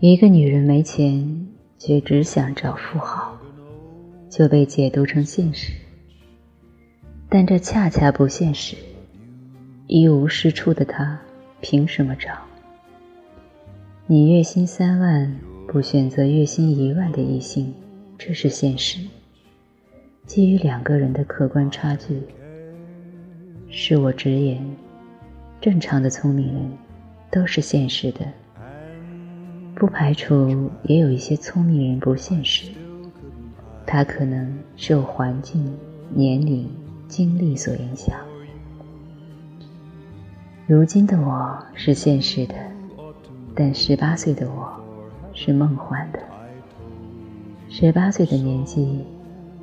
[0.00, 3.36] 一个女人没钱，却只想找富豪，
[4.30, 5.72] 就被解读成现实。
[7.28, 8.76] 但这恰恰不现实。
[9.88, 11.18] 一无是处的她，
[11.60, 12.30] 凭什么找？
[14.06, 17.74] 你月薪三万，不选择月薪一万的异性，
[18.16, 19.00] 这是现实。
[20.26, 22.22] 基于两个人的客观差距，
[23.68, 24.64] 是我直言，
[25.60, 26.70] 正常的聪明人
[27.32, 28.20] 都是现实的，
[29.78, 32.72] 不排除也有一些聪明人不现实。
[33.86, 35.72] 他可能受环境、
[36.12, 36.68] 年龄、
[37.06, 38.18] 经历所影响。
[40.66, 42.54] 如今的我是现实的，
[43.54, 44.68] 但十八岁的我
[45.32, 46.18] 是梦幻的。
[47.70, 49.04] 十八岁的年纪，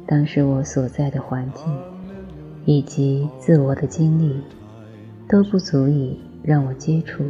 [0.07, 1.65] 当时我所在的环境
[2.63, 4.41] 以及自我的经历
[5.27, 7.25] 都不足以让我接触、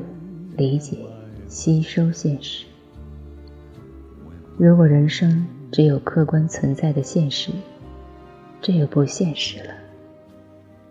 [0.55, 0.99] 理解、
[1.47, 2.67] 吸收现实。
[4.57, 7.51] 如果人生只有客观存在的现实，
[8.61, 9.73] 这又不现实了。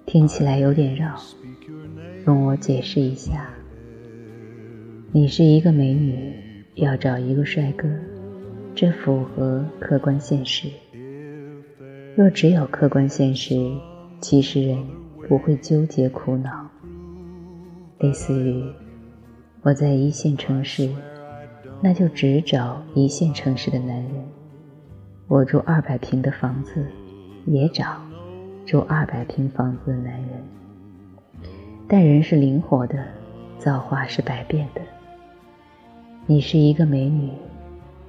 [0.04, 1.18] 听起来有点绕。
[2.26, 3.48] 容我解释一下，
[5.12, 6.34] 你是一个美女，
[6.74, 7.88] 要找一个帅哥，
[8.74, 10.68] 这符合客观现实。
[12.14, 13.56] 若只有客观现实，
[14.20, 14.78] 其实人
[15.26, 16.70] 不会纠结苦恼。
[17.98, 18.62] 类似于
[19.62, 20.90] 我在一线城市，
[21.84, 24.24] 那就只找一线城市的男人；
[25.28, 26.86] 我住二百平的房子，
[27.44, 28.00] 也找
[28.64, 30.30] 住二百平房子的男人。
[31.86, 33.04] 但人是灵活的，
[33.58, 34.80] 造化是百变的。
[36.24, 37.30] 你是一个美女，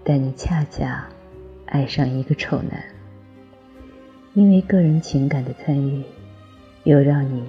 [0.05, 1.05] 但你恰恰
[1.65, 2.81] 爱上一个丑男，
[4.35, 6.01] 因为个人情感的参与，
[6.85, 7.43] 又让你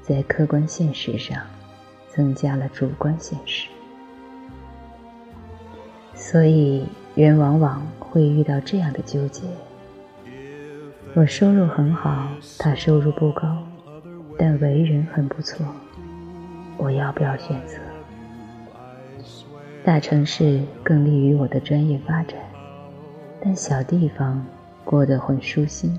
[0.00, 1.42] 在客观现实上
[2.08, 3.68] 增加了主观现实。
[6.30, 9.44] 所以人往往会遇到这样的纠结：
[11.14, 12.28] 我收入很好，
[12.58, 13.56] 他收入不高。
[14.38, 15.64] 但为人很不错，
[16.76, 17.78] 我要不要选择？
[19.82, 22.38] 大城市更利于我的专业发展，
[23.40, 24.44] 但小地方
[24.84, 25.98] 过得很舒心，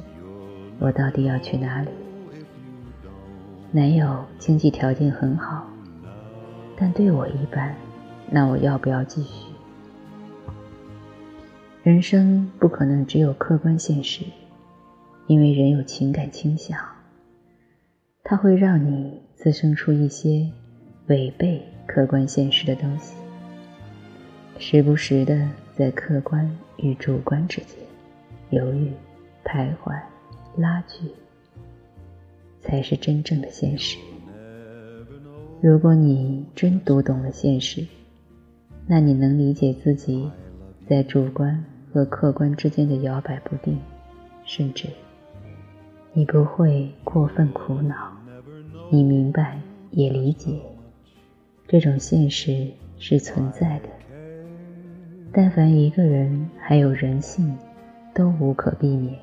[0.78, 1.90] 我到底要去哪里？
[3.72, 5.66] 男友经济条件很好，
[6.78, 7.76] 但对我一般，
[8.30, 9.49] 那我要不要继续？
[11.82, 14.26] 人生不可能只有客观现实，
[15.28, 16.78] 因为人有情感倾向。
[18.22, 20.52] 它会让你滋生出一些
[21.08, 23.16] 违背客观现实的东西，
[24.58, 27.78] 时不时的在客观与主观之间
[28.50, 28.92] 犹豫、
[29.46, 29.98] 徘徊、
[30.58, 31.10] 拉锯，
[32.60, 33.98] 才是真正的现实。
[35.62, 37.88] 如果你真读懂了现实，
[38.86, 40.30] 那你能理解自己
[40.90, 41.64] 在主观
[41.94, 43.80] 和客观之间的摇摆不定，
[44.44, 44.88] 甚至
[46.14, 47.96] 你不会过分苦恼。
[48.90, 49.60] 你明白
[49.92, 50.60] 也理解，
[51.68, 53.90] 这种现实是存在的。
[55.32, 57.56] 但凡一个人还有人性，
[58.12, 59.16] 都无可避免。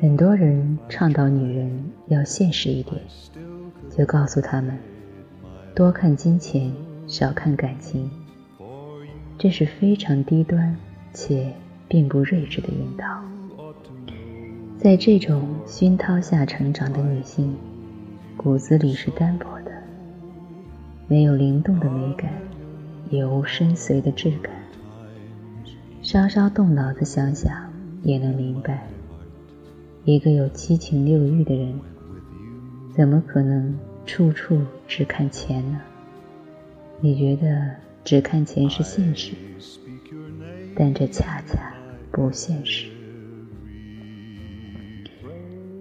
[0.00, 3.00] 很多人倡导女人要现实一点，
[3.96, 4.76] 就告诉他们
[5.72, 6.72] 多看金钱，
[7.06, 8.10] 少看感情。
[9.38, 10.76] 这是非常低端
[11.14, 11.52] 且
[11.86, 13.06] 并不睿智的引导。
[14.76, 17.56] 在这种熏陶下成长的女性。
[18.36, 19.72] 骨子里是单薄的，
[21.08, 22.30] 没有灵动的美感，
[23.10, 24.54] 也无深邃的质感。
[26.02, 27.52] 稍稍动脑子想想，
[28.04, 28.86] 也能明白，
[30.04, 31.80] 一个有七情六欲的人，
[32.94, 35.80] 怎么可能处处只看钱呢？
[37.00, 37.74] 你觉得
[38.08, 39.34] 只看钱是现实，
[40.74, 41.74] 但这恰恰
[42.10, 42.88] 不现实。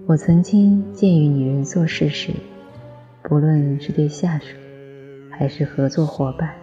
[0.06, 2.34] 我曾经建议女人做事时，
[3.24, 4.48] 不论是对下属
[5.32, 6.54] 还是合作伙伴，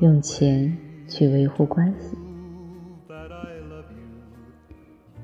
[0.00, 2.16] 用钱去维护关系，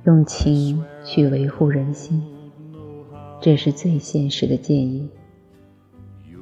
[0.05, 2.23] 用情去维护人心，
[3.41, 5.11] 这是最现实的建议。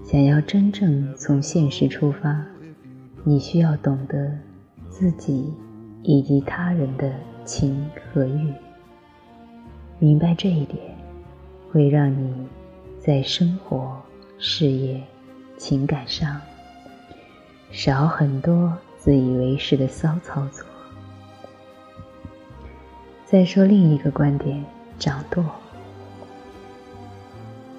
[0.04, 2.44] 想要真正从现实出发，
[3.24, 4.30] 你需要懂得
[4.88, 5.52] 自己
[6.02, 7.12] 以及他人的
[7.44, 8.52] 情和欲。
[9.98, 10.96] 明白这一点，
[11.70, 12.46] 会让你
[12.98, 14.00] 在生活、
[14.38, 15.02] 事业、
[15.56, 16.40] 情感上
[17.70, 20.64] 少很多自以为是的骚操作。
[23.26, 24.64] 再说另一个观点：
[24.98, 25.44] 掌舵。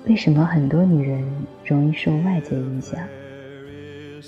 [0.05, 1.23] 为什么很多女人
[1.65, 2.99] 容易受外界影响？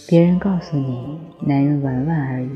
[0.07, 2.49] 别人告诉你男人玩玩而已，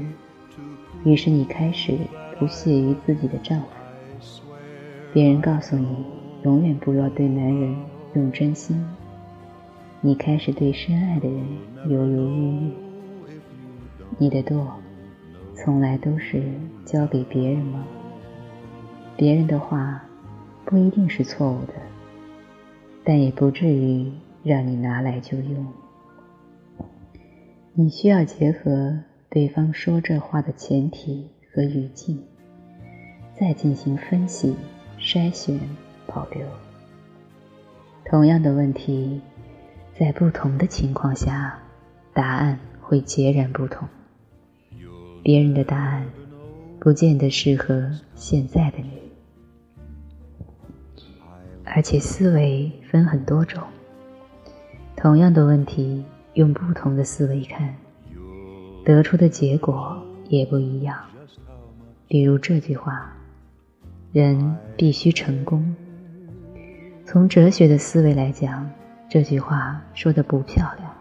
[1.03, 1.97] 于是你开始
[2.39, 3.67] 不屑于自己的丈夫。
[5.13, 6.05] 别人告诉你
[6.43, 7.75] 永远不要对男人
[8.13, 8.85] 用真心，
[10.01, 11.45] 你开始对深爱的人
[11.87, 12.71] 犹犹豫豫。
[14.17, 14.71] 你的舵
[15.55, 16.43] 从来都是
[16.85, 17.85] 交给别人吗？
[19.17, 20.01] 别人的话
[20.63, 21.73] 不一定是错误的，
[23.03, 24.11] 但也不至于
[24.43, 25.65] 让你拿来就用。
[27.77, 28.97] 你需要结合
[29.29, 32.17] 对方说这话的前提和语境，
[33.37, 34.55] 再进行分析、
[34.97, 35.59] 筛选、
[36.07, 36.47] 保留。
[38.05, 39.19] 同样的问题，
[39.99, 41.59] 在不同的情况下，
[42.13, 43.85] 答案会截然不同。
[45.21, 46.07] 别人的答案
[46.79, 49.01] 不见得适合现在的你，
[51.65, 53.61] 而且思维分很多种。
[54.95, 56.05] 同样的问题。
[56.35, 57.75] 用不同的思维看，
[58.85, 60.97] 得出的结果也不一样。
[62.07, 63.13] 比如这句话
[64.13, 65.75] ：“人必须成功。”
[67.05, 68.69] 从哲学的思维来讲，
[69.09, 70.91] 这句话说的不漂亮。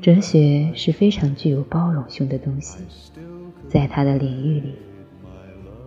[0.00, 2.78] 哲学是非常具有包容性的东西，
[3.68, 4.74] 在它的领域里，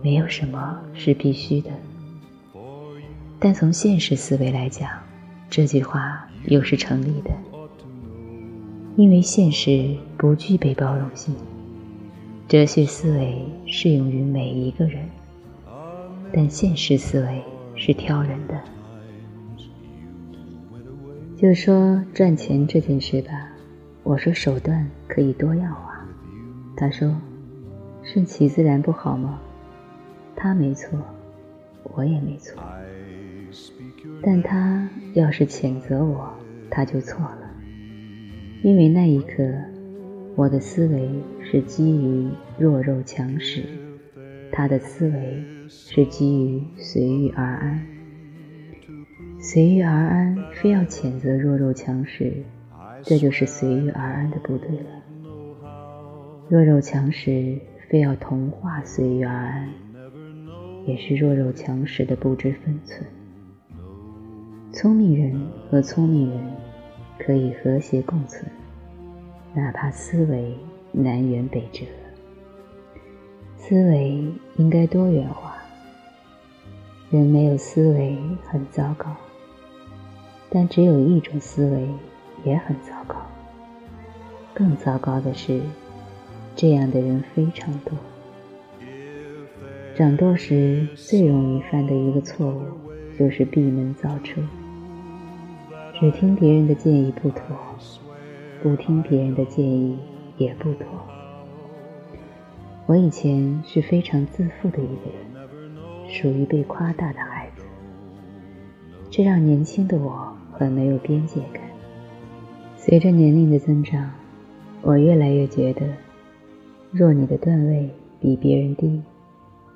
[0.02, 1.70] 没有什么是必须的。
[3.38, 4.88] 但从现实思维来讲，
[5.50, 7.30] 这句话又是成立的。
[8.96, 11.34] 因为现实不具备包容性，
[12.48, 15.06] 哲学思维适用于每一个人，
[16.32, 17.42] 但现实思维
[17.74, 18.58] 是挑人的。
[21.36, 23.50] 就说赚钱这件事吧，
[24.02, 26.02] 我说手段可以多样化，
[26.74, 27.14] 他说
[28.02, 29.38] 顺其自然不好吗？
[30.34, 30.98] 他没错，
[31.82, 32.62] 我也没错，
[34.22, 36.32] 但他要是谴责我，
[36.70, 37.45] 他就错了。
[38.62, 39.44] 因为那一刻，
[40.34, 41.08] 我的思维
[41.42, 43.62] 是基于弱肉强食，
[44.50, 47.86] 他的思维是基于随遇而安。
[49.38, 52.32] 随遇而安，非要谴责弱肉强食，
[53.02, 54.86] 这就是随遇而安的不对了。
[56.48, 57.58] 弱肉强食，
[57.88, 59.68] 非要同化随遇而安，
[60.86, 63.06] 也是弱肉强食的不知分寸。
[64.72, 66.65] 聪明人和聪明人。
[67.18, 68.44] 可以和谐共存，
[69.54, 70.54] 哪怕思维
[70.92, 71.84] 南辕北辙。
[73.56, 74.24] 思维
[74.56, 75.56] 应该多元化。
[77.10, 79.14] 人没有思维很糟糕，
[80.50, 81.88] 但只有一种思维
[82.44, 83.16] 也很糟糕。
[84.52, 85.60] 更糟糕的是，
[86.54, 87.92] 这样的人非常多。
[89.94, 92.62] 长痘时最容易犯的一个错误，
[93.18, 94.42] 就是闭门造车。
[95.98, 97.56] 只听别人的建议不妥，
[98.62, 99.98] 不听别人的建议
[100.36, 100.86] 也不妥。
[102.84, 105.48] 我以前是非常自负的一个人，
[106.06, 107.64] 属于被夸大的孩子，
[109.10, 111.62] 这让年轻的我很没有边界感。
[112.76, 114.12] 随着年龄的增长，
[114.82, 115.86] 我越来越觉得，
[116.90, 117.88] 若你的段位
[118.20, 119.00] 比别人低，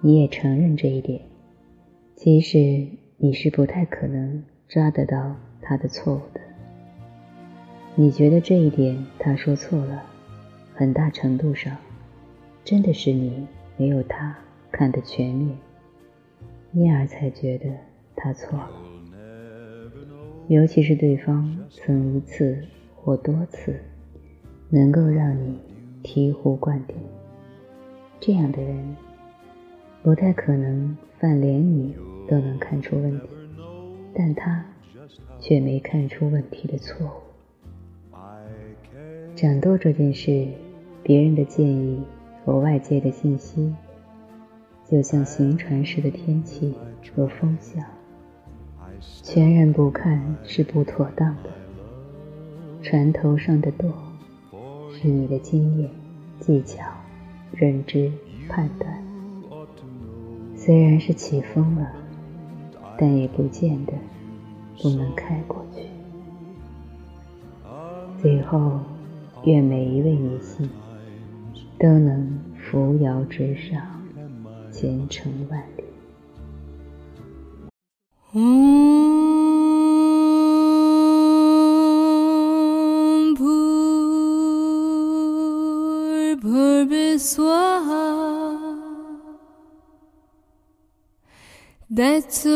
[0.02, 1.18] 你也承认这一点，
[2.14, 2.86] 其实
[3.16, 5.34] 你是不太可能抓得到。
[5.70, 6.40] 他的错误的，
[7.94, 10.02] 你觉得这一点他说错了，
[10.74, 11.76] 很大程度上，
[12.64, 13.46] 真的是你
[13.76, 14.36] 没有他
[14.72, 15.56] 看得全面，
[16.72, 17.70] 因而才觉得
[18.16, 18.68] 他错了。
[20.48, 23.80] 尤其是对方曾一次或多次
[24.70, 25.56] 能够让你
[26.02, 26.96] 醍醐灌顶，
[28.18, 28.96] 这样的人
[30.02, 31.94] 不太可能犯连你
[32.26, 33.28] 都能看出问题，
[34.12, 34.64] 但他。
[35.38, 37.10] 却没看出问题的错误。
[39.34, 40.48] 掌舵这件事，
[41.02, 42.02] 别人的建议
[42.44, 43.72] 和外界的信息，
[44.90, 46.74] 就像行船时的天气
[47.14, 47.82] 和风向，
[49.22, 51.50] 全然不看是不妥当的。
[52.82, 53.92] 船头上的舵，
[54.92, 55.90] 是你的经验、
[56.38, 56.82] 技巧、
[57.52, 58.12] 认知、
[58.48, 59.02] 判断。
[60.56, 61.90] 虽然是起风了，
[62.98, 63.92] 但也不见得。
[64.82, 65.86] 不能开过去。
[68.20, 68.80] 最后，
[69.44, 70.68] 愿每一位女性
[71.78, 73.80] 都能扶摇直上，
[74.70, 75.84] 前程万里。
[91.92, 92.46] That's